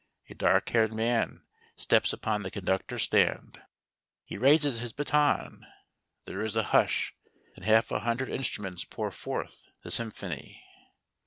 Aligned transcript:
A 0.29 0.33
dark 0.33 0.67
haired 0.69 0.91
man 0.91 1.45
steps 1.75 2.11
upon 2.11 2.41
the 2.41 2.49
conductor's 2.49 3.03
stand, 3.03 3.61
he 4.25 4.35
raises 4.35 4.79
his 4.79 4.93
baton; 4.93 5.63
there 6.25 6.41
is 6.41 6.55
a 6.55 6.63
hush, 6.73 7.13
then 7.55 7.65
half 7.67 7.91
a 7.91 7.99
hundred 7.99 8.29
instru 8.29 8.61
ments 8.61 8.83
pour 8.83 9.11
forth 9.11 9.67
the 9.83 9.91
symphony. 9.91 10.63